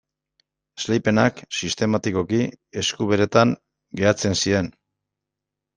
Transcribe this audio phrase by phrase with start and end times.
[0.79, 2.41] Esleipenak sistematikoki
[2.83, 3.55] esku beretan
[4.03, 4.77] geratzen ziren.